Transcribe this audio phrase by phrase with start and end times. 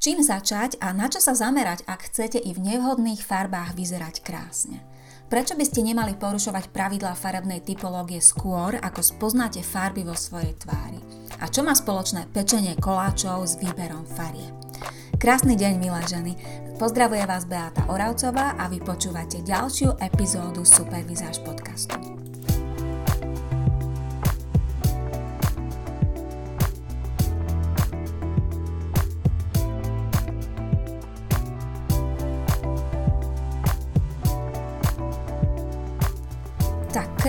[0.00, 4.80] Čím začať a na čo sa zamerať, ak chcete i v nevhodných farbách vyzerať krásne?
[5.28, 10.96] Prečo by ste nemali porušovať pravidlá farebnej typológie skôr, ako spoznáte farby vo svojej tvári?
[11.44, 14.48] A čo má spoločné pečenie koláčov s výberom farie?
[15.20, 16.32] Krásny deň, milé ženy.
[16.80, 22.19] Pozdravuje vás Beata Oravcová a vy počúvate ďalšiu epizódu Supervizáž podcastu.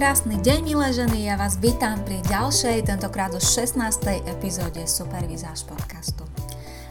[0.01, 4.01] Krásny deň, milé ženy, ja vás vítam pri ďalšej, tentokrát už 16.
[4.33, 6.25] epizóde Supervizáž podcastu.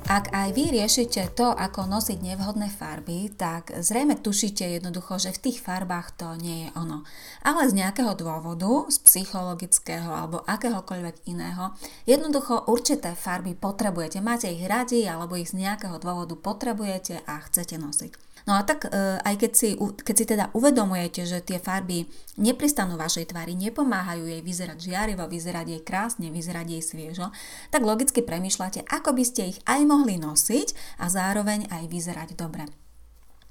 [0.06, 5.42] Ak aj vy riešite to, ako nosiť nevhodné farby, tak zrejme tušíte jednoducho, že v
[5.42, 7.02] tých farbách to nie je ono.
[7.42, 11.74] Ale z nejakého dôvodu, z psychologického alebo akéhokoľvek iného,
[12.06, 14.22] jednoducho určité farby potrebujete.
[14.22, 18.30] Máte ich radi alebo ich z nejakého dôvodu potrebujete a chcete nosiť.
[18.44, 22.08] No a tak e, aj keď si, keď si teda uvedomujete, že tie farby
[22.41, 27.28] nepristanú vašej tvári, nepomáhajú jej vyzerať žiarivo, vyzerať jej krásne, vyzerať jej sviežo,
[27.69, 32.69] tak logicky premýšľate, ako by ste ich aj mohli nosiť a zároveň aj vyzerať dobre.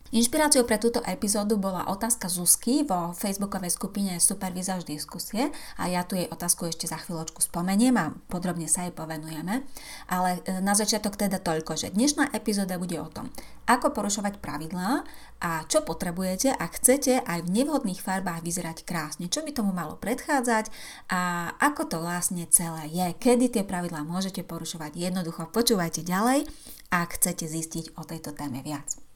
[0.09, 6.17] Inšpiráciou pre túto epizódu bola otázka Zuzky vo facebookovej skupine Supervizáž diskusie a ja tu
[6.17, 9.69] jej otázku ešte za chvíľočku spomeniem a podrobne sa jej povenujeme.
[10.09, 13.29] Ale e, na začiatok teda toľko, že dnešná epizóda bude o tom,
[13.69, 15.05] ako porušovať pravidlá
[15.45, 19.93] a čo potrebujete, ak chcete aj v nevhodných farbách vyzerať krásne, čo by tomu malo
[20.01, 20.73] predchádzať
[21.13, 24.97] a ako to vlastne celé je, kedy tie pravidlá môžete porušovať.
[24.97, 26.49] Jednoducho počúvajte ďalej,
[26.89, 29.08] ak chcete zistiť o tejto téme viac.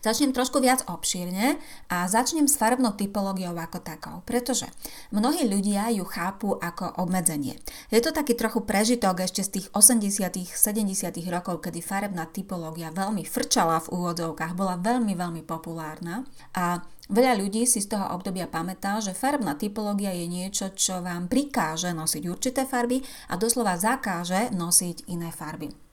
[0.00, 1.60] Začnem trošku viac obšírne
[1.92, 4.64] a začnem s farebnou typológiou ako takou, pretože
[5.12, 7.60] mnohí ľudia ju chápu ako obmedzenie.
[7.92, 13.28] Je to taký trochu prežitok ešte z tých 80 70 rokov, kedy farebná typológia veľmi
[13.28, 16.24] frčala v úvodzovkách, bola veľmi, veľmi populárna
[16.56, 21.26] a Veľa ľudí si z toho obdobia pamätá, že farebná typológia je niečo, čo vám
[21.26, 25.89] prikáže nosiť určité farby a doslova zakáže nosiť iné farby.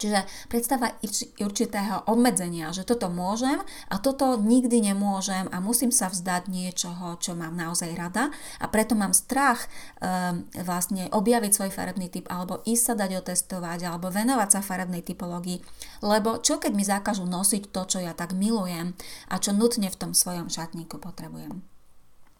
[0.00, 0.96] Čiže predstava
[1.36, 3.60] určitého obmedzenia, že toto môžem
[3.92, 8.96] a toto nikdy nemôžem a musím sa vzdať niečoho, čo mám naozaj rada a preto
[8.96, 9.68] mám strach
[10.00, 15.04] um, vlastne objaviť svoj farebný typ alebo ísť sa dať otestovať alebo venovať sa farebnej
[15.04, 15.60] typológii,
[16.00, 18.96] lebo čo keď mi zakážu nosiť to, čo ja tak milujem
[19.28, 21.69] a čo nutne v tom svojom šatníku potrebujem.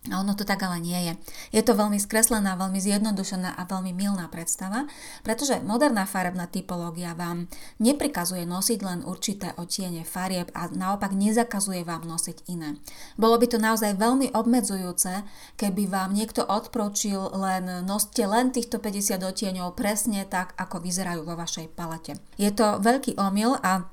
[0.09, 1.13] A ono to tak ale nie je.
[1.53, 4.89] Je to veľmi skreslená, veľmi zjednodušená a veľmi milná predstava,
[5.21, 12.09] pretože moderná farebná typológia vám neprikazuje nosiť len určité otiene farieb a naopak nezakazuje vám
[12.09, 12.81] nosiť iné.
[13.21, 15.21] Bolo by to naozaj veľmi obmedzujúce,
[15.61, 21.37] keby vám niekto odpročil len noste len týchto 50 otieňov presne tak, ako vyzerajú vo
[21.37, 22.17] vašej palete.
[22.41, 23.85] Je to veľký omyl a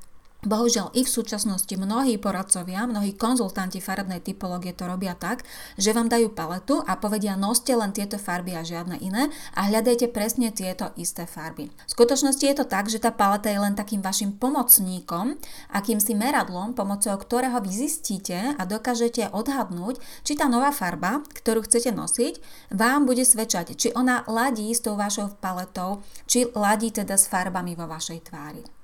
[0.45, 5.41] Bohužiaľ i v súčasnosti mnohí poradcovia, mnohí konzultanti farebnej typológie to robia tak,
[5.81, 10.13] že vám dajú paletu a povedia noste len tieto farby a žiadne iné a hľadajte
[10.13, 11.73] presne tieto isté farby.
[11.73, 15.41] V skutočnosti je to tak, že tá paleta je len takým vašim pomocníkom,
[15.73, 21.89] akýmsi meradlom, pomocou ktorého vy zistíte a dokážete odhadnúť, či tá nová farba, ktorú chcete
[21.89, 22.37] nosiť,
[22.77, 27.73] vám bude svedčať, či ona ladí s tou vašou paletou, či ladí teda s farbami
[27.73, 28.76] vo vašej tvári.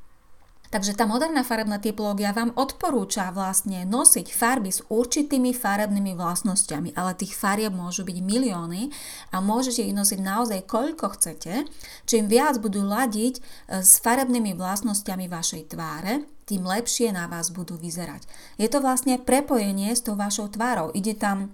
[0.73, 7.13] Takže tá moderná farebná typológia vám odporúča vlastne nosiť farby s určitými farebnými vlastnosťami, ale
[7.13, 8.89] tých farieb môžu byť milióny
[9.29, 11.69] a môžete ich nosiť naozaj koľko chcete.
[12.09, 13.41] Čím viac budú ladiť e,
[13.85, 18.25] s farebnými vlastnosťami vašej tváre, tým lepšie na vás budú vyzerať.
[18.57, 20.89] Je to vlastne prepojenie s tou vašou tvárou.
[20.97, 21.53] Ide tam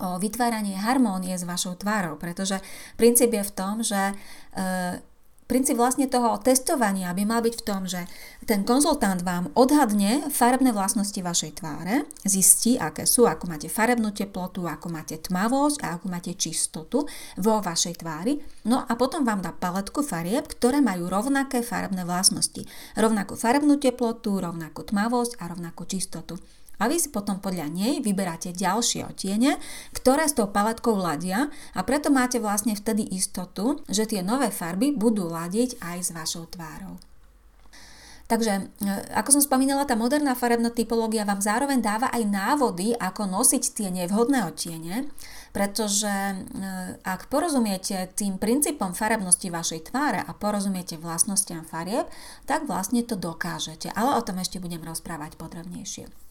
[0.00, 2.64] o vytváranie harmónie s vašou tvárou, pretože
[2.96, 4.14] princíp je v tom, že e,
[5.48, 8.04] princíp vlastne toho testovania by mal byť v tom, že
[8.44, 14.68] ten konzultant vám odhadne farebné vlastnosti vašej tváre, zistí, aké sú, ako máte farebnú teplotu,
[14.68, 17.08] ako máte tmavosť a ako máte čistotu
[17.40, 18.38] vo vašej tvári.
[18.68, 22.68] No a potom vám dá paletku farieb, ktoré majú rovnaké farebné vlastnosti.
[22.94, 26.36] Rovnakú farebnú teplotu, rovnakú tmavosť a rovnakú čistotu.
[26.78, 29.58] A vy si potom podľa nej vyberáte ďalšie otiene,
[29.90, 34.94] ktoré s tou paletkou ladia a preto máte vlastne vtedy istotu, že tie nové farby
[34.94, 37.02] budú ladiť aj s vašou tvárou.
[38.28, 38.52] Takže,
[38.84, 43.64] e, ako som spomínala, tá moderná farebná typológia vám zároveň dáva aj návody, ako nosiť
[43.72, 45.08] tie nevhodné otiene,
[45.56, 46.36] pretože e,
[47.08, 52.04] ak porozumiete tým princípom farebnosti vašej tváre a porozumiete vlastnostiam farieb,
[52.44, 53.88] tak vlastne to dokážete.
[53.96, 56.27] Ale o tom ešte budem rozprávať podrobnejšie.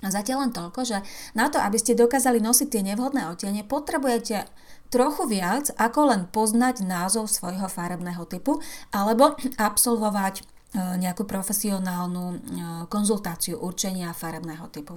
[0.00, 0.98] A zatiaľ len toľko, že
[1.36, 4.48] na to, aby ste dokázali nosiť tie nevhodné odtiene, potrebujete
[4.88, 8.58] trochu viac, ako len poznať názov svojho farebného typu
[8.90, 10.42] alebo absolvovať
[10.74, 12.38] nejakú profesionálnu
[12.86, 14.94] konzultáciu určenia farebného typu.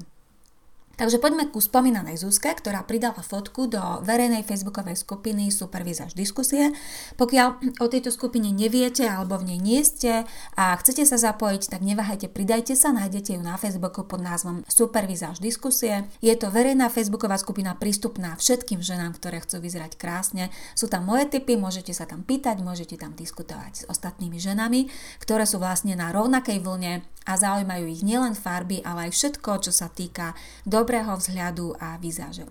[0.94, 6.70] Takže poďme ku spomínanej Zuzke, ktorá pridala fotku do verejnej facebookovej skupiny Supervizáž diskusie.
[7.18, 10.22] Pokiaľ o tejto skupine neviete alebo v nej nie ste
[10.54, 15.42] a chcete sa zapojiť, tak neváhajte, pridajte sa, nájdete ju na Facebooku pod názvom Supervizáž
[15.42, 16.06] diskusie.
[16.22, 20.54] Je to verejná facebooková skupina prístupná všetkým ženám, ktoré chcú vyzerať krásne.
[20.78, 25.50] Sú tam moje typy, môžete sa tam pýtať, môžete tam diskutovať s ostatnými ženami, ktoré
[25.50, 29.88] sú vlastne na rovnakej vlne a zaujímajú ich nielen farby, ale aj všetko, čo sa
[29.88, 30.36] týka
[30.84, 32.44] dobrého vzhľadu a vizáže.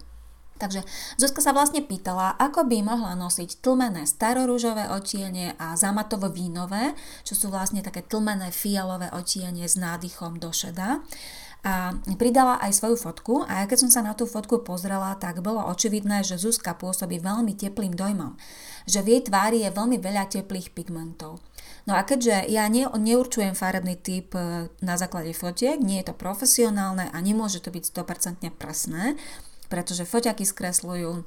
[0.57, 0.87] Takže
[1.19, 6.95] Zuzka sa vlastne pýtala, ako by mohla nosiť tlmené starorúžové otiene a zamatovo vínové,
[7.27, 11.03] čo sú vlastne také tlmené fialové otiene s nádychom do šeda.
[11.63, 15.63] A pridala aj svoju fotku a keď som sa na tú fotku pozrela, tak bolo
[15.67, 18.39] očividné, že Zuzka pôsobí veľmi teplým dojmom.
[18.87, 21.43] Že v jej tvári je veľmi veľa teplých pigmentov.
[21.83, 26.15] No a keďže ja ne, neurčujem farebný typ e, na základe fotiek, nie je to
[26.15, 29.19] profesionálne a nemôže to byť 100% presné,
[29.67, 31.27] pretože foťaky skresľujú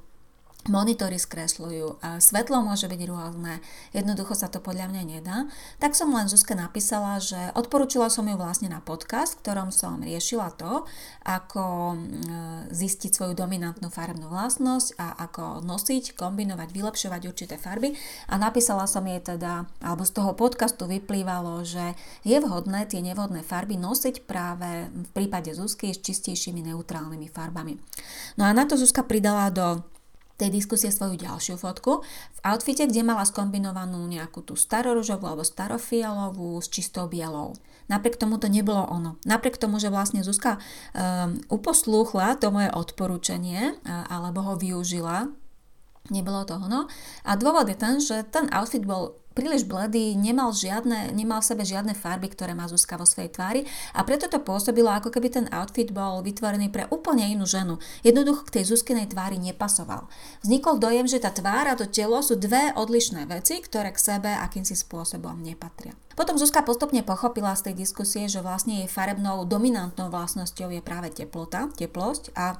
[0.65, 3.61] monitory skresľujú, svetlo môže byť rôzne,
[3.93, 5.45] jednoducho sa to podľa mňa nedá,
[5.77, 10.01] tak som len Zuzke napísala, že odporúčila som ju vlastne na podcast, v ktorom som
[10.01, 10.89] riešila to,
[11.21, 11.95] ako
[12.73, 17.93] zistiť svoju dominantnú farebnú vlastnosť a ako nosiť, kombinovať, vylepšovať určité farby.
[18.29, 21.93] A napísala som jej teda, alebo z toho podcastu vyplývalo, že
[22.25, 27.77] je vhodné tie nevhodné farby nosiť práve v prípade Zuzky s čistejšími neutrálnymi farbami.
[28.37, 29.85] No a na to Zuzka pridala do
[30.35, 32.03] tej diskusie svoju ďalšiu fotku
[32.35, 37.55] v outfite, kde mala skombinovanú nejakú tú staroružovú alebo starofialovú s čistou bielou.
[37.87, 39.15] Napriek tomu to nebolo ono.
[39.23, 45.29] Napriek tomu, že vlastne Zuzka um, uposlúchla to moje odporúčanie alebo ho využila,
[46.09, 46.89] nebolo to ono.
[47.23, 51.67] A dôvod je ten, že ten outfit bol príliš bledý, nemal, žiadne, nemal v sebe
[51.67, 53.61] žiadne farby, ktoré má Zuzka vo svojej tvári
[53.91, 57.77] a preto to pôsobilo, ako keby ten outfit bol vytvorený pre úplne inú ženu.
[58.01, 60.07] Jednoducho k tej Zuzkinej tvári nepasoval.
[60.41, 64.31] Vznikol dojem, že tá tvár a to telo sú dve odlišné veci, ktoré k sebe
[64.31, 65.91] akýmsi spôsobom nepatria.
[66.15, 71.11] Potom Zuzka postupne pochopila z tej diskusie, že vlastne jej farebnou dominantnou vlastnosťou je práve
[71.11, 72.55] teplota, teplosť a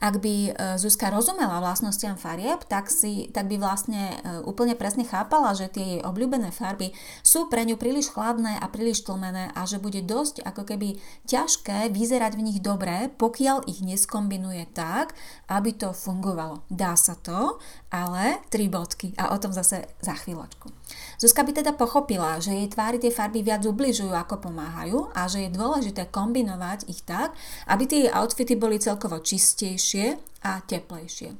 [0.00, 0.50] ak by e,
[0.80, 5.84] Zuzka rozumela vlastnostiam farieb, tak, si, tak by vlastne e, úplne presne chápala, že tie
[5.84, 10.40] jej obľúbené farby sú pre ňu príliš chladné a príliš tlmené a že bude dosť
[10.40, 10.96] ako keby
[11.28, 15.12] ťažké vyzerať v nich dobre, pokiaľ ich neskombinuje tak,
[15.52, 16.64] aby to fungovalo.
[16.72, 17.60] Dá sa to,
[17.92, 20.79] ale tri bodky a o tom zase za chvíľočku.
[21.20, 25.44] Zuzka by teda pochopila, že jej tvári tie farby viac ubližujú ako pomáhajú a že
[25.44, 27.36] je dôležité kombinovať ich tak,
[27.68, 30.16] aby tie outfity boli celkovo čistejšie
[30.48, 31.36] a teplejšie.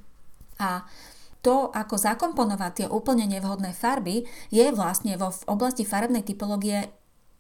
[0.61, 0.85] A
[1.41, 6.93] to, ako zakomponovať tie úplne nevhodné farby, je vlastne vo v oblasti farebnej typológie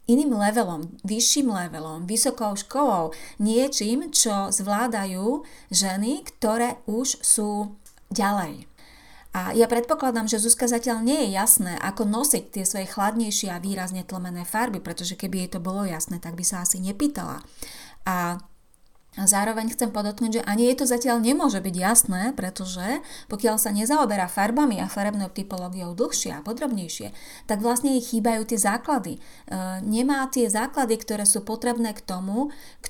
[0.09, 7.77] iným levelom, vyšším levelom, vysokou školou, niečím, čo zvládajú ženy, ktoré už sú
[8.09, 8.70] ďalej.
[9.31, 13.63] A ja predpokladám, že Zuzka zatiaľ nie je jasné, ako nosiť tie svoje chladnejšie a
[13.63, 17.39] výrazne tlmené farby, pretože keby jej to bolo jasné, tak by sa asi nepýtala.
[18.11, 18.43] A
[19.15, 24.27] zároveň chcem podotknúť, že ani jej to zatiaľ nemôže byť jasné, pretože pokiaľ sa nezaoberá
[24.27, 27.15] farbami a farebnou typológiou dlhšie a podrobnejšie,
[27.47, 29.19] tak vlastne jej chýbajú tie základy.
[29.19, 29.21] E,
[29.87, 32.90] nemá tie základy, ktoré sú potrebné k tomu, E,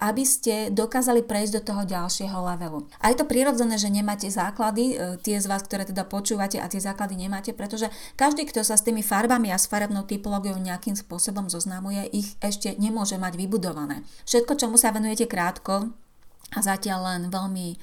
[0.00, 2.84] aby ste dokázali prejsť do toho ďalšieho levelu.
[3.00, 6.68] A je to prirodzené, že nemáte základy, e, tie z vás, ktoré teda počúvate a
[6.68, 10.94] tie základy nemáte, pretože každý, kto sa s tými farbami a s farebnou typológiou nejakým
[10.94, 14.04] spôsobom zoznamuje, ich ešte nemôže mať vybudované.
[14.28, 15.92] Všetko, čomu sa venujete krátko,
[16.54, 17.76] a zatiaľ len veľmi e,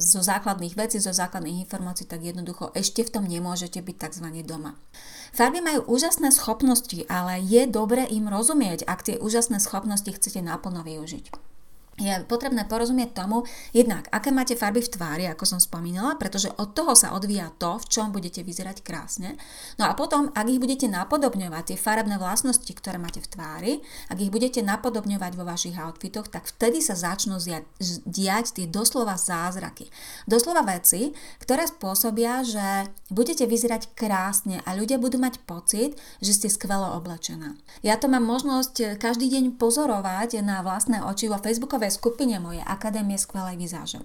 [0.00, 4.26] zo základných vecí, zo základných informácií, tak jednoducho ešte v tom nemôžete byť tzv.
[4.48, 4.80] doma.
[5.32, 10.84] Farby majú úžasné schopnosti, ale je dobre im rozumieť, ak tie úžasné schopnosti chcete naplno
[10.84, 11.51] využiť
[12.00, 13.44] je potrebné porozumieť tomu,
[13.76, 17.76] jednak aké máte farby v tvári, ako som spomínala, pretože od toho sa odvíja to,
[17.76, 19.36] v čom budete vyzerať krásne.
[19.76, 23.72] No a potom, ak ich budete napodobňovať, tie farebné vlastnosti, ktoré máte v tvári,
[24.08, 27.36] ak ich budete napodobňovať vo vašich outfitoch, tak vtedy sa začnú
[28.08, 29.92] diať tie doslova zázraky.
[30.24, 31.12] Doslova veci,
[31.44, 37.52] ktoré spôsobia, že budete vyzerať krásne a ľudia budú mať pocit, že ste skvelo oblečená.
[37.84, 42.62] Ja to mám možnosť každý deň pozorovať na vlastné oči vo Facebooku facebookovej skupine mojej
[42.62, 43.98] Akadémie skvelej vizáže.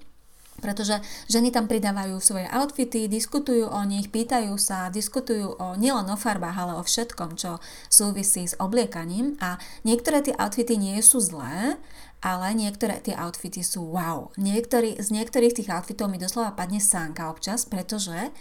[0.58, 0.98] Pretože
[1.30, 6.58] ženy tam pridávajú svoje outfity, diskutujú o nich, pýtajú sa, diskutujú o nielen o farbách,
[6.58, 7.62] ale o všetkom, čo
[7.94, 11.78] súvisí s obliekaním a niektoré tie outfity nie sú zlé,
[12.26, 14.34] ale niektoré tie outfity sú wow.
[14.42, 18.34] Niektorý, z niektorých tých outfitov mi doslova padne sánka občas, pretože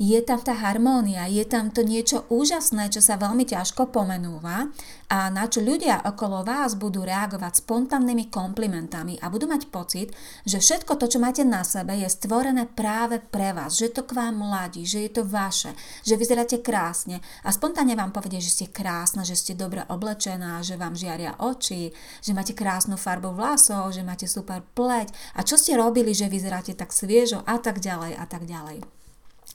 [0.00, 4.72] je tam tá harmónia, je tam to niečo úžasné, čo sa veľmi ťažko pomenúva
[5.12, 10.08] a na čo ľudia okolo vás budú reagovať spontánnymi komplimentami a budú mať pocit,
[10.48, 14.16] že všetko to, čo máte na sebe, je stvorené práve pre vás, že to k
[14.16, 18.72] vám mladí, že je to vaše, že vyzeráte krásne a spontánne vám povedie, že ste
[18.72, 21.92] krásna, že ste dobre oblečená, že vám žiaria oči,
[22.24, 26.72] že máte krásnu farbu vlasov, že máte super pleť a čo ste robili, že vyzeráte
[26.72, 28.99] tak sviežo a tak ďalej a tak ďalej.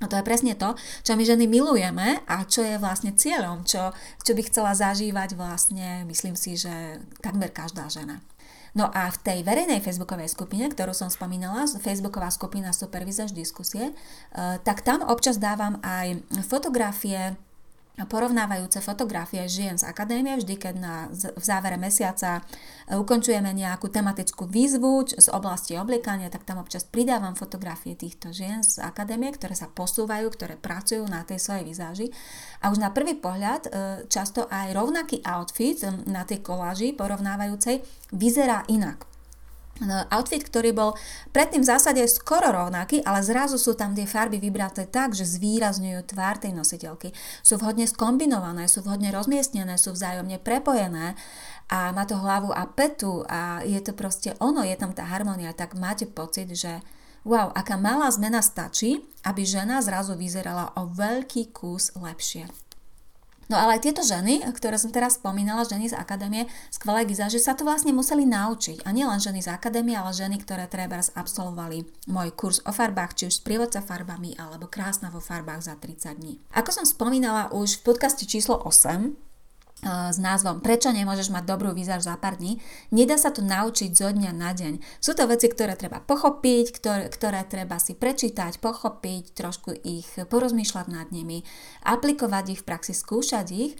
[0.04, 0.76] A to je presne to,
[1.08, 3.96] čo my ženy milujeme a čo je vlastne cieľom, čo,
[4.28, 8.20] čo by chcela zažívať vlastne, myslím si, že takmer každá žena.
[8.76, 14.60] No a v tej verejnej facebookovej skupine, ktorú som spomínala, facebooková skupina Supervizaž diskusie, eh,
[14.68, 17.40] tak tam občas dávam aj fotografie
[18.04, 24.44] porovnávajúce fotografie žien z akadémie, vždy keď na, v závere mesiaca e, ukončujeme nejakú tematickú
[24.52, 29.72] výzvu z oblasti obliekania, tak tam občas pridávam fotografie týchto žien z akadémie, ktoré sa
[29.72, 32.08] posúvajú, ktoré pracujú na tej svojej výzáži.
[32.60, 33.70] A už na prvý pohľad e,
[34.12, 37.80] často aj rovnaký outfit na tej koláži porovnávajúcej
[38.12, 39.15] vyzerá inak.
[39.84, 40.96] Outfit, ktorý bol
[41.36, 46.00] predtým v zásade skoro rovnaký, ale zrazu sú tam tie farby vybraté tak, že zvýrazňujú
[46.08, 47.12] tvár tej nositeľky.
[47.44, 51.20] Sú vhodne skombinované, sú vhodne rozmiestnené, sú vzájomne prepojené
[51.68, 55.52] a má to hlavu a petu a je to proste ono, je tam tá harmonia,
[55.52, 56.80] tak máte pocit, že
[57.28, 62.65] wow, aká malá zmena stačí, aby žena zrazu vyzerala o veľký kus lepšie.
[63.46, 67.38] No ale aj tieto ženy, ktoré som teraz spomínala, ženy z akadémie, skvelé giza, že
[67.38, 68.82] sa to vlastne museli naučiť.
[68.86, 73.24] A nielen ženy z akadémie, ale ženy, ktoré treba absolvovali môj kurz o farbách, či
[73.30, 76.34] už sprievodca farbami, alebo krásna vo farbách za 30 dní.
[76.58, 79.14] Ako som spomínala už v podcaste číslo 8,
[79.84, 82.58] s názvom Prečo nemôžeš mať dobrú výzaž za pár dní,
[82.90, 84.82] nedá sa to naučiť zo dňa na deň.
[85.04, 90.88] Sú to veci, ktoré treba pochopiť, ktoré, ktoré treba si prečítať, pochopiť, trošku ich porozmýšľať
[90.90, 91.46] nad nimi,
[91.86, 93.74] aplikovať ich v praxi, skúšať ich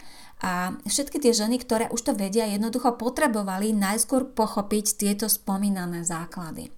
[0.44, 6.70] a všetky tie ženy, ktoré už to vedia, jednoducho potrebovali najskôr pochopiť tieto spomínané základy.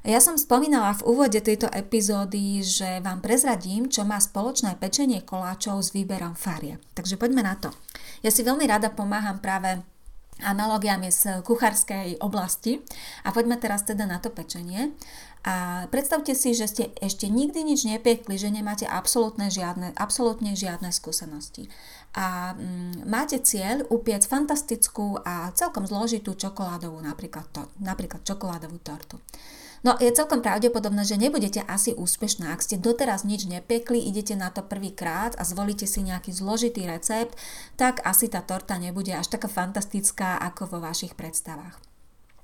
[0.00, 5.84] Ja som spomínala v úvode tejto epizódy, že vám prezradím, čo má spoločné pečenie koláčov
[5.84, 6.80] s výberom farie.
[6.96, 7.68] Takže poďme na to.
[8.20, 9.80] Ja si veľmi rada pomáham práve
[10.40, 12.80] analogiami z kuchárskej oblasti
[13.24, 14.96] a poďme teraz teda na to pečenie.
[15.40, 20.92] A predstavte si, že ste ešte nikdy nič nepiekli, že nemáte absolútne žiadne, absolútne žiadne
[20.92, 21.72] skúsenosti.
[22.12, 29.16] A mm, máte cieľ upiec fantastickú a celkom zložitú čokoládovú, napríklad, to, napríklad čokoládovú tortu.
[29.80, 32.52] No je celkom pravdepodobné, že nebudete asi úspešná.
[32.52, 37.32] Ak ste doteraz nič nepiekli, idete na to prvýkrát a zvolíte si nejaký zložitý recept,
[37.80, 41.89] tak asi tá torta nebude až taká fantastická ako vo vašich predstavách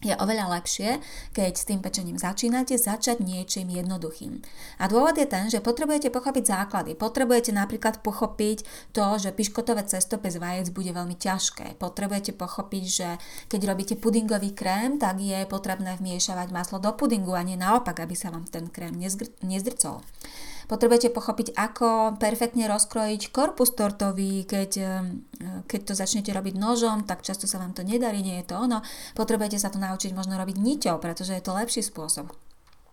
[0.06, 1.02] je oveľa lepšie,
[1.34, 4.40] keď s tým pečením začínate, začať niečím jednoduchým.
[4.78, 6.94] A dôvod je ten, že potrebujete pochopiť základy.
[6.94, 8.62] Potrebujete napríklad pochopiť
[8.94, 11.76] to, že piškotové cesto bez vajec bude veľmi ťažké.
[11.82, 13.08] Potrebujete pochopiť, že
[13.50, 18.14] keď robíte pudingový krém, tak je potrebné vmiešavať maslo do pudingu a nie naopak, aby
[18.14, 18.94] sa vám ten krém
[19.42, 20.00] nezdrcol.
[20.66, 24.70] Potrebujete pochopiť, ako perfektne rozkrojiť korpus tortový, keď,
[25.70, 28.82] keď to začnete robiť nožom, tak často sa vám to nedarí, nie je to ono.
[29.14, 32.34] Potrebujete sa to naučiť možno robiť niťou, pretože je to lepší spôsob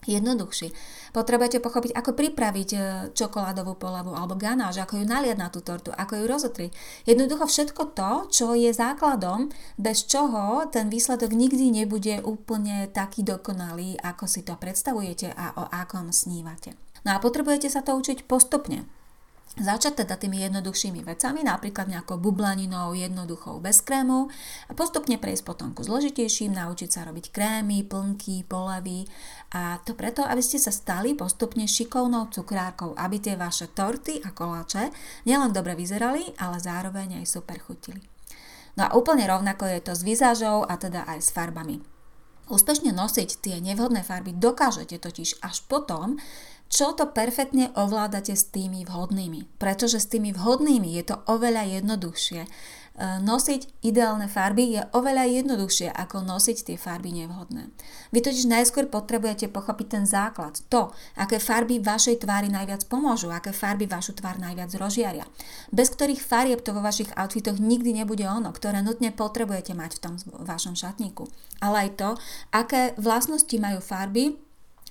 [0.07, 0.71] jednoduchší.
[1.15, 2.79] Potrebujete pochopiť, ako pripraviť e,
[3.13, 6.71] čokoládovú polavu alebo ganáž, ako ju naliať na tú tortu, ako ju rozotriť.
[7.07, 13.95] Jednoducho všetko to, čo je základom, bez čoho ten výsledok nikdy nebude úplne taký dokonalý,
[14.01, 16.75] ako si to predstavujete a o akom snívate.
[17.03, 18.87] No a potrebujete sa to učiť postupne.
[19.53, 24.25] Začať teda tými jednoduchšími vecami, napríklad nejakou bublaninou jednoduchou bez krému
[24.65, 29.05] a postupne prejsť potom ku zložitejším, naučiť sa robiť krémy, plnky, polevy
[29.53, 34.33] a to preto, aby ste sa stali postupne šikovnou cukrárkou, aby tie vaše torty a
[34.33, 34.89] koláče
[35.29, 38.01] nielen dobre vyzerali, ale zároveň aj super chutili.
[38.73, 41.77] No a úplne rovnako je to s vizážou a teda aj s farbami.
[42.49, 46.17] Úspešne nosiť tie nevhodné farby dokážete totiž až potom,
[46.69, 49.45] čo to perfektne ovládate s tými vhodnými.
[49.61, 52.49] Pretože s tými vhodnými je to oveľa jednoduchšie.
[52.93, 57.73] E, nosiť ideálne farby je oveľa jednoduchšie ako nosiť tie farby nevhodné.
[58.13, 63.49] Vy totiž najskôr potrebujete pochopiť ten základ, to, aké farby vašej tvári najviac pomôžu, aké
[63.49, 65.25] farby vašu tvár najviac rozžiaria.
[65.73, 70.01] Bez ktorých farieb to vo vašich outfitoch nikdy nebude ono, ktoré nutne potrebujete mať v
[70.01, 70.13] tom
[70.45, 71.25] vašom šatníku.
[71.65, 72.09] Ale aj to,
[72.53, 74.37] aké vlastnosti majú farby,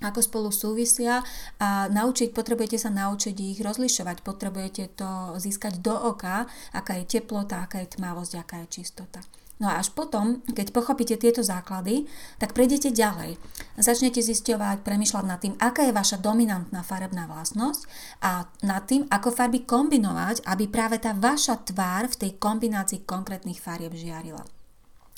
[0.02, 1.22] ako spolu súvisia
[1.62, 7.64] a naučiť, potrebujete sa naučiť ich rozlišovať, potrebujete to získať do oka, aká je teplota,
[7.64, 9.22] aká je tmavosť, aká je čistota.
[9.62, 12.10] No a až potom, keď pochopíte tieto základy,
[12.42, 13.38] tak prejdete ďalej.
[13.78, 17.86] Začnete zisťovať, premyšľať nad tým, aká je vaša dominantná farebná vlastnosť
[18.26, 23.62] a nad tým, ako farby kombinovať, aby práve tá vaša tvár v tej kombinácii konkrétnych
[23.62, 24.42] farieb žiarila.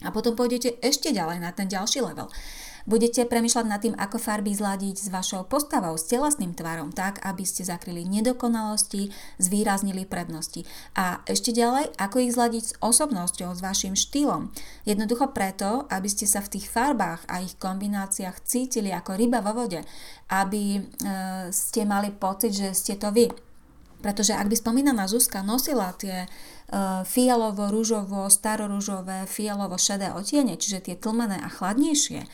[0.04, 2.28] A potom pôjdete ešte ďalej na ten ďalší level.
[2.84, 7.40] Budete premyšľať nad tým, ako farby zladiť s vašou postavou, s telesným tvarom, tak, aby
[7.48, 9.08] ste zakryli nedokonalosti,
[9.40, 10.68] zvýraznili prednosti.
[10.92, 14.52] A ešte ďalej, ako ich zladiť s osobnosťou, s vašim štýlom.
[14.84, 19.64] Jednoducho preto, aby ste sa v tých farbách a ich kombináciách cítili ako ryba vo
[19.64, 19.80] vode,
[20.28, 20.80] aby e,
[21.56, 23.32] ste mali pocit, že ste to vy.
[24.04, 30.92] Pretože ak by spomínaná Zuzka nosila tie uh, fialovo, rúžovo, starorúžové, fialovo, šedé otiene, čiže
[30.92, 32.28] tie tlmené a chladnejšie,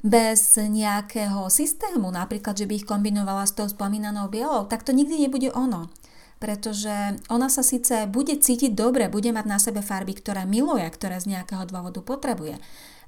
[0.00, 5.28] bez nejakého systému, napríklad, že by ich kombinovala s tou spomínanou bielou, tak to nikdy
[5.28, 5.92] nebude ono.
[6.40, 11.20] Pretože ona sa síce bude cítiť dobre, bude mať na sebe farby, ktoré miluje, ktoré
[11.20, 12.56] z nejakého dôvodu potrebuje,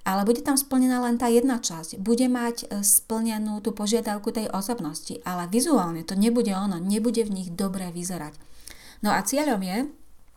[0.05, 1.97] ale bude tam splnená len tá jedna časť.
[1.97, 7.33] Bude mať e, splnenú tú požiadavku tej osobnosti, ale vizuálne to nebude ono, nebude v
[7.41, 8.37] nich dobre vyzerať.
[9.01, 9.79] No a cieľom je,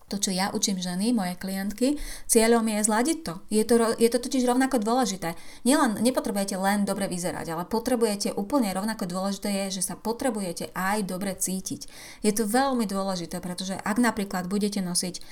[0.05, 1.97] to, čo ja učím ženy, moje klientky,
[2.29, 3.33] cieľom je zladiť to.
[3.49, 5.33] Je to, je to totiž rovnako dôležité.
[5.65, 11.09] Nielen, nepotrebujete len dobre vyzerať, ale potrebujete úplne rovnako dôležité je, že sa potrebujete aj
[11.09, 11.89] dobre cítiť.
[12.21, 15.25] Je to veľmi dôležité, pretože ak napríklad budete nosiť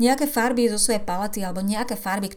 [0.00, 2.32] nejaké farby zo svojej palety alebo nejaké farby,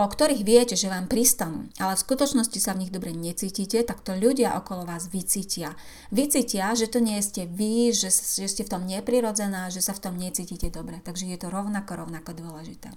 [0.00, 4.00] o ktorých viete, že vám pristanú, ale v skutočnosti sa v nich dobre necítite, tak
[4.00, 5.76] to ľudia okolo vás vycítia.
[6.08, 10.08] Vycítia, že to nie ste vy, že, že ste v tom neprirodzená, že sa v
[10.08, 11.04] tom necítite dobre.
[11.04, 12.88] Takže je to rovnako, rovnako dôležité.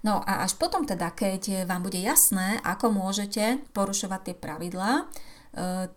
[0.00, 5.04] No a až potom teda, keď vám bude jasné, ako môžete porušovať tie pravidlá,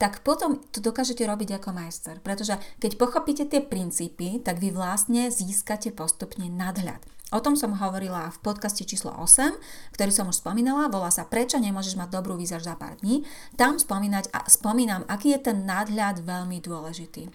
[0.02, 2.18] tak potom to dokážete robiť ako majster.
[2.20, 7.02] Pretože keď pochopíte tie princípy, tak vy vlastne získate postupne nadhľad.
[7.34, 9.58] O tom som hovorila v podcaste číslo 8,
[9.98, 13.26] ktorý som už spomínala, volá sa Prečo nemôžeš mať dobrú výzor za pár dní.
[13.58, 17.34] Tam spomínať, a spomínam, aký je ten nadhľad veľmi dôležitý.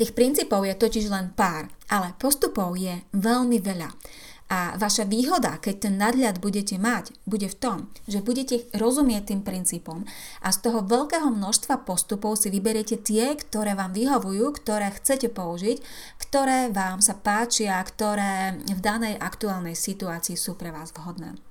[0.00, 3.92] Tých princípov je totiž len pár, ale postupov je veľmi veľa.
[4.50, 7.78] A vaša výhoda, keď ten nadhľad budete mať, bude v tom,
[8.10, 10.02] že budete rozumieť tým princípom
[10.42, 15.78] a z toho veľkého množstva postupov si vyberiete tie, ktoré vám vyhovujú, ktoré chcete použiť,
[16.18, 21.49] ktoré vám sa páčia, ktoré v danej aktuálnej situácii sú pre vás vhodné.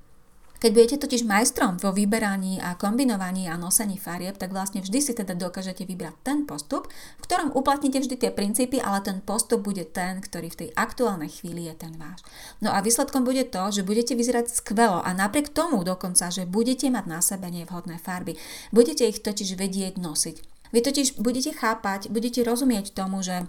[0.60, 5.15] Keď budete totiž majstrom vo vyberaní a kombinovaní a nosení farieb, tak vlastne vždy si
[5.15, 9.88] teda dokážete vybrať ten postup, v ktorom uplatníte vždy tie princípy, ale ten postup bude
[9.88, 12.28] ten, ktorý v tej aktuálnej chvíli je ten váš.
[12.60, 16.91] No a výsledkom bude to, že budete vyzerať skvelo a napriek tomu dokonca, že budete
[16.91, 18.36] mať na sebe nevhodné farby.
[18.76, 20.60] Budete ich totiž vedieť nosiť.
[20.76, 23.48] Vy totiž budete chápať, budete rozumieť tomu, že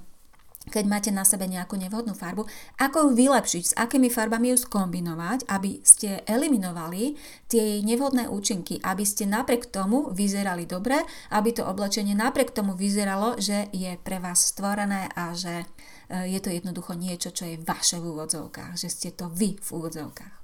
[0.68, 2.44] keď máte na sebe nejakú nevhodnú farbu,
[2.76, 7.16] ako ju vylepšiť, s akými farbami ju skombinovať, aby ste eliminovali
[7.48, 11.00] tie jej nevhodné účinky, aby ste napriek tomu vyzerali dobre,
[11.32, 15.64] aby to oblečenie napriek tomu vyzeralo, že je pre vás stvorené a že
[16.12, 19.68] e, je to jednoducho niečo, čo je vaše v úvodzovkách, že ste to vy v
[19.72, 20.34] úvodzovkách.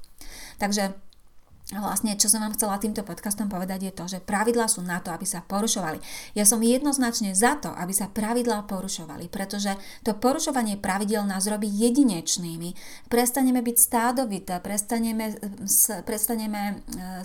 [0.57, 1.06] Takže
[1.75, 5.11] vlastne, čo som vám chcela týmto podcastom povedať, je to, že pravidlá sú na to,
[5.11, 5.99] aby sa porušovali.
[6.39, 9.75] Ja som jednoznačne za to, aby sa pravidlá porušovali, pretože
[10.07, 12.79] to porušovanie pravidel nás robí jedinečnými.
[13.11, 15.35] Prestaneme byť stádovité, prestaneme,
[16.07, 16.75] prestaneme e,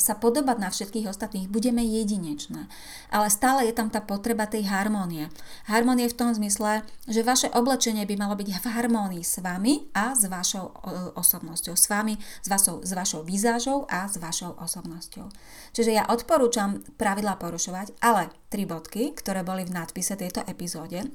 [0.01, 2.65] sa podobať na všetkých ostatných, budeme jedinečné.
[3.13, 5.29] Ale stále je tam tá potreba tej harmónie.
[5.69, 10.17] Harmónie v tom zmysle, že vaše oblečenie by malo byť v harmónii s vami a
[10.17, 10.73] s vašou e,
[11.13, 15.27] osobnosťou, s vami, s vašou, s vašou výzážou a s vašou vašou osobnosťou.
[15.75, 21.11] Čiže ja odporúčam pravidla porušovať, ale tri bodky, ktoré boli v nadpise tejto epizóde,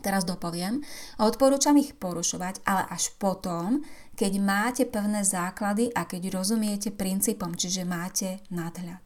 [0.00, 0.80] teraz dopoviem,
[1.18, 3.82] odporúčam ich porušovať, ale až potom,
[4.14, 9.02] keď máte pevné základy a keď rozumiete princípom, čiže máte nadhľad.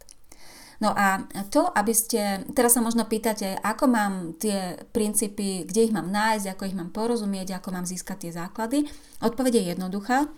[0.82, 1.22] No a
[1.54, 6.46] to, aby ste, teraz sa možno pýtate, ako mám tie princípy, kde ich mám nájsť,
[6.50, 8.78] ako ich mám porozumieť, ako mám získať tie základy.
[9.22, 10.28] Odpovede je jednoduchá,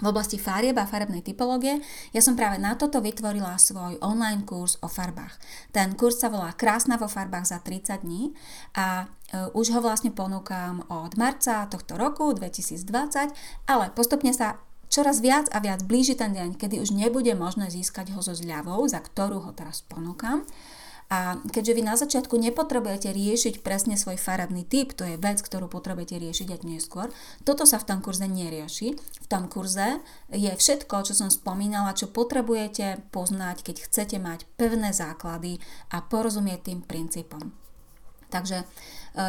[0.00, 4.80] v oblasti farieb a farebnej typológie, ja som práve na toto vytvorila svoj online kurz
[4.80, 5.36] o farbách.
[5.70, 8.32] Ten kurz sa volá Krásna vo farbách za 30 dní
[8.74, 14.58] a e, už ho vlastne ponúkam od marca tohto roku 2020, ale postupne sa
[14.90, 18.82] čoraz viac a viac blíži ten deň, kedy už nebude možné získať ho so zľavou,
[18.90, 20.42] za ktorú ho teraz ponúkam.
[21.10, 25.66] A keďže vy na začiatku nepotrebujete riešiť presne svoj farebný typ, to je vec, ktorú
[25.66, 27.10] potrebujete riešiť aj neskôr,
[27.42, 28.94] toto sa v tom kurze nerieši.
[28.94, 29.98] V tom kurze
[30.30, 35.58] je všetko, čo som spomínala, čo potrebujete poznať, keď chcete mať pevné základy
[35.90, 37.50] a porozumieť tým princípom.
[38.30, 38.64] Takže e,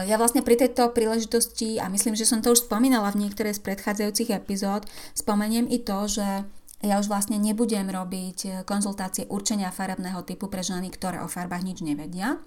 [0.05, 3.65] ja vlastne pri tejto príležitosti, a myslím, že som to už spomínala v niektorej z
[3.65, 4.85] predchádzajúcich epizód,
[5.17, 6.45] spomeniem i to, že
[6.81, 11.61] ja už vlastne nebudem robiť e, konzultácie určenia farebného typu pre ženy, ktoré o farbách
[11.61, 12.41] nič nevedia.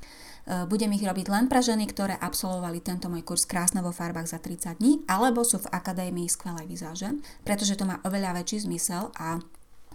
[0.44, 4.26] E, budem ich robiť len pre ženy, ktoré absolvovali tento môj kurz Krásne vo farbách
[4.26, 7.14] za 30 dní, alebo sú v Akadémii skvelej vizáže,
[7.46, 9.38] pretože to má oveľa väčší zmysel a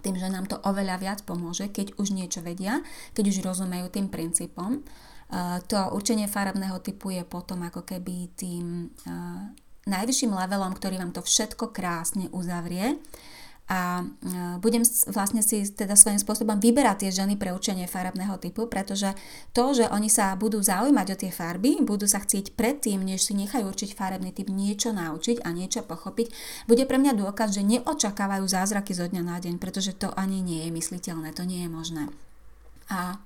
[0.00, 2.80] tým, že nám to oveľa viac pomôže, keď už niečo vedia,
[3.12, 4.80] keď už rozumejú tým princípom.
[4.80, 4.82] E,
[5.68, 8.88] to určenie farebného typu je potom ako keby tým
[9.84, 12.96] najvyšším levelom, ktorý vám to všetko krásne uzavrie
[13.70, 14.04] a e,
[14.58, 14.82] budem
[15.14, 19.14] vlastne si teda svojím spôsobom vyberať tie ženy pre učenie farebného typu, pretože
[19.54, 23.38] to, že oni sa budú zaujímať o tie farby, budú sa chcieť predtým, než si
[23.38, 26.34] nechajú určiť farebný typ, niečo naučiť a niečo pochopiť,
[26.66, 30.66] bude pre mňa dôkaz, že neočakávajú zázraky zo dňa na deň, pretože to ani nie
[30.66, 32.10] je mysliteľné, to nie je možné.
[32.90, 33.22] A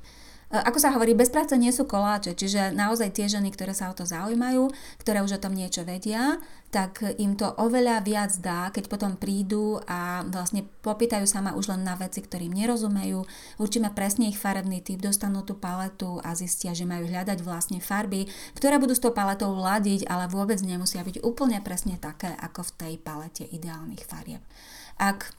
[0.54, 3.96] ako sa hovorí, bez práce nie sú koláče, čiže naozaj tie ženy, ktoré sa o
[3.98, 4.70] to zaujímajú,
[5.02, 6.38] ktoré už o tom niečo vedia,
[6.70, 11.74] tak im to oveľa viac dá, keď potom prídu a vlastne popýtajú sa ma už
[11.74, 13.22] len na veci, ktorým nerozumejú,
[13.58, 18.26] určíme presne ich farebný typ, dostanú tú paletu a zistia, že majú hľadať vlastne farby,
[18.58, 22.74] ktoré budú s tou paletou ladiť, ale vôbec nemusia byť úplne presne také, ako v
[22.74, 24.42] tej palete ideálnych farieb.
[24.98, 25.34] Ak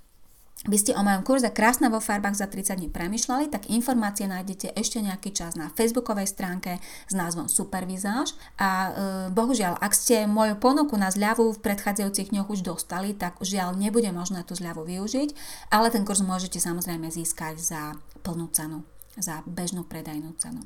[0.65, 4.73] by ste o mojom kurze Krásna vo farbách za 30 dní premyšľali, tak informácie nájdete
[4.73, 8.89] ešte nejaký čas na facebookovej stránke s názvom Supervizáž a e,
[9.30, 14.10] bohužiaľ, ak ste moju ponuku na zľavu v predchádzajúcich dňoch už dostali, tak žiaľ nebude
[14.10, 15.30] možné tú zľavu využiť,
[15.69, 17.82] ale ten kurz môžete samozrejme získať za
[18.25, 18.82] plnú cenu
[19.15, 20.60] za bežnú predajnú cenu.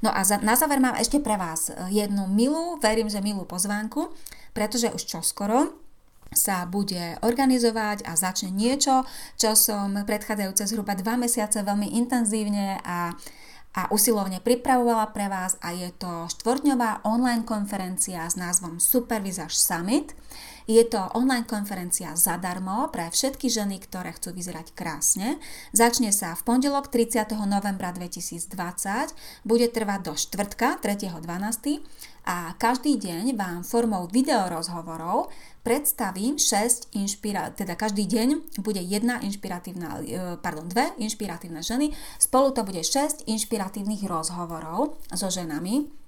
[0.00, 4.08] No a za, na záver mám ešte pre vás jednu milú, verím, že milú pozvánku,
[4.56, 5.76] pretože už čoskoro
[6.30, 9.02] sa bude organizovať a začne niečo,
[9.34, 13.14] čo som predchádzajúce zhruba dva mesiace veľmi intenzívne a
[13.70, 20.10] a usilovne pripravovala pre vás a je to štvorťňová online konferencia s názvom Supervisaž Summit.
[20.68, 25.40] Je to online konferencia zadarmo pre všetky ženy, ktoré chcú vyzerať krásne.
[25.72, 27.32] Začne sa v pondelok 30.
[27.48, 28.50] novembra 2020,
[29.48, 31.80] bude trvať do štvrtka 3.12.
[32.28, 39.88] a každý deň vám formou videorozhovorov predstavím 6 inšpira- teda každý deň bude jedna inšpiratívna,
[40.00, 45.99] e, pardon, dve inšpiratívne ženy, spolu to bude 6 inšpiratívnych rozhovorov so ženami,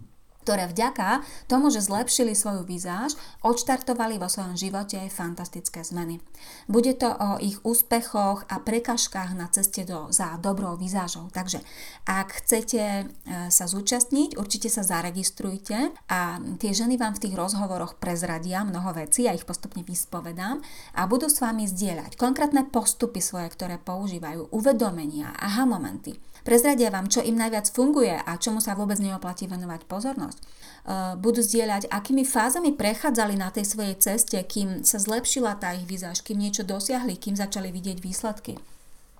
[0.42, 3.14] ktoré vďaka tomu, že zlepšili svoju vizáž,
[3.46, 6.18] odštartovali vo svojom živote fantastické zmeny.
[6.66, 11.31] Bude to o ich úspechoch a prekažkách na ceste do, za dobrou vizážou.
[11.31, 11.62] Takže
[12.05, 13.05] ak chcete e,
[13.48, 19.31] sa zúčastniť, určite sa zaregistrujte a tie ženy vám v tých rozhovoroch prezradia mnoho vecí,
[19.31, 20.59] ja ich postupne vyspovedám
[20.98, 27.07] a budú s vami zdieľať konkrétne postupy svoje, ktoré používajú, uvedomenia, aha momenty Prezradia vám,
[27.07, 30.32] čo im najviac funguje a čomu sa vôbec neoplatí venovať pozornosť.
[30.33, 35.87] E, budú zdieľať, akými fázami prechádzali na tej svojej ceste, kým sa zlepšila tá ich
[35.87, 38.59] výzaž, kým niečo dosiahli, kým začali vidieť výsledky.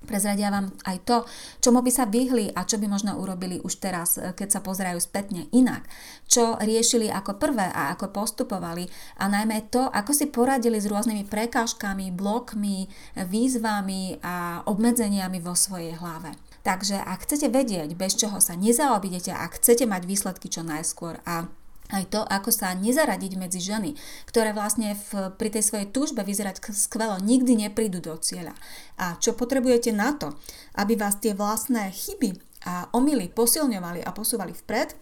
[0.03, 1.16] Prezradia vám aj to,
[1.62, 4.98] čomu by sa vyhli a čo by možno urobili už teraz, e, keď sa pozerajú
[4.98, 5.87] spätne inak.
[6.27, 8.90] Čo riešili ako prvé a ako postupovali
[9.22, 15.94] a najmä to, ako si poradili s rôznymi prekážkami, blokmi, výzvami a obmedzeniami vo svojej
[15.94, 16.35] hlave.
[16.62, 21.51] Takže ak chcete vedieť, bez čoho sa nezaobidete, ak chcete mať výsledky čo najskôr a
[21.92, 23.92] aj to, ako sa nezaradiť medzi ženy,
[24.25, 28.57] ktoré vlastne v, pri tej svojej túžbe vyzerať skvelo nikdy neprídu do cieľa.
[28.96, 30.33] A čo potrebujete na to,
[30.81, 34.96] aby vás tie vlastné chyby a omily posilňovali a posúvali vpred,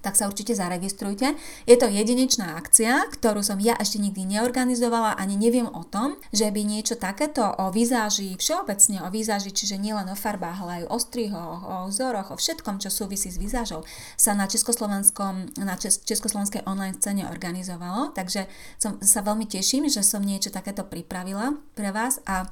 [0.00, 1.34] tak sa určite zaregistrujte.
[1.66, 6.48] Je to jedinečná akcia, ktorú som ja ešte nikdy neorganizovala, ani neviem o tom, že
[6.50, 10.98] by niečo takéto o výzáži, všeobecne o výzáži, čiže nielen o farbách, ale aj o
[10.98, 13.82] strihoch, o vzoroch, o všetkom, čo súvisí s výzážou,
[14.14, 18.14] sa na československom, na čes, československej online scéne organizovalo.
[18.14, 18.46] Takže
[18.78, 22.46] som, sa veľmi teším, že som niečo takéto pripravila pre vás a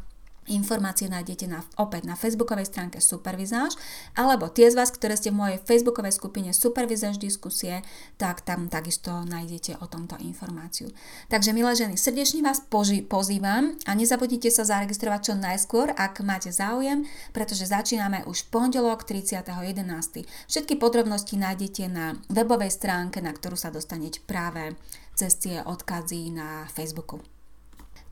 [0.46, 3.74] Informácie nájdete na, opäť na facebookovej stránke Supervizáž,
[4.14, 7.82] alebo tie z vás, ktoré ste v mojej facebookovej skupine Supervizáž diskusie,
[8.14, 10.94] tak tam takisto nájdete o tomto informáciu.
[11.26, 16.54] Takže milé ženy, srdečne vás poži- pozývam a nezabudnite sa zaregistrovať čo najskôr, ak máte
[16.54, 17.02] záujem,
[17.34, 20.26] pretože začíname už v pondelok 30.11.
[20.46, 24.78] Všetky podrobnosti nájdete na webovej stránke, na ktorú sa dostanete práve
[25.16, 27.35] cez tie odkazy na Facebooku.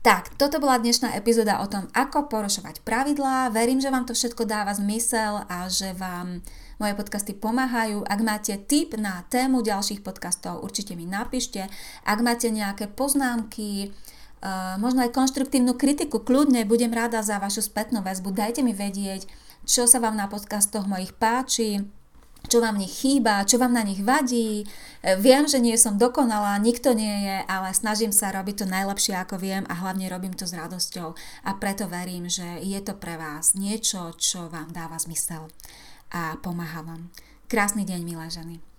[0.05, 3.49] Tak, toto bola dnešná epizóda o tom, ako porušovať pravidlá.
[3.49, 6.45] Verím, že vám to všetko dáva zmysel a že vám
[6.77, 8.05] moje podcasty pomáhajú.
[8.05, 11.65] Ak máte tip na tému ďalších podcastov, určite mi napíšte.
[12.05, 13.97] Ak máte nejaké poznámky,
[14.45, 18.29] uh, možno aj konštruktívnu kritiku, kľudne budem rada za vašu spätnú väzbu.
[18.29, 19.25] Dajte mi vedieť,
[19.65, 21.81] čo sa vám na podcastoch mojich páči,
[22.45, 24.63] čo vám nich chýba, čo vám na nich vadí.
[24.63, 24.65] E,
[25.17, 29.41] viem, že nie som dokonalá, nikto nie je, ale snažím sa robiť to najlepšie, ako
[29.41, 31.17] viem a hlavne robím to s radosťou.
[31.45, 35.49] A preto verím, že je to pre vás niečo, čo vám dáva zmysel
[36.13, 37.09] a pomáha vám.
[37.49, 38.74] Krásny deň, milé ženy.